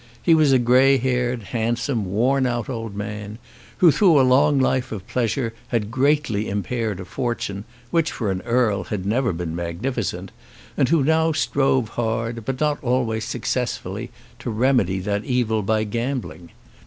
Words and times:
He 0.23 0.33
was 0.33 0.51
a 0.51 0.57
grey 0.57 0.97
haired, 0.97 1.43
handsome, 1.43 2.05
worn 2.11 2.47
out 2.47 2.69
old 2.69 2.95
man, 2.95 3.37
who 3.77 3.91
through 3.91 4.19
a 4.19 4.23
long 4.25 4.57
life 4.59 4.91
of 4.91 5.05
pleasure 5.05 5.53
had 5.67 5.91
greatly 5.91 6.49
impaired 6.49 6.99
a 6.99 7.05
fortune 7.05 7.65
which, 7.91 8.11
for 8.11 8.31
an 8.31 8.41
earl, 8.41 8.85
had 8.85 9.05
never 9.05 9.31
been 9.31 9.55
magnificent, 9.55 10.31
and 10.75 10.89
who 10.89 11.03
now 11.03 11.33
strove 11.33 11.89
hard, 11.89 12.45
but 12.45 12.59
not 12.59 12.79
always 12.83 13.25
successfully, 13.25 14.09
to 14.39 14.49
remedy 14.49 14.97
that 14.97 15.23
evil 15.23 15.61
by 15.61 15.83
gambling. 15.83 16.49